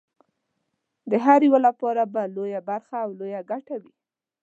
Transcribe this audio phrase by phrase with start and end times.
[1.11, 3.93] د هر یوه لپاره به لویه برخه او لویه ګټه وي.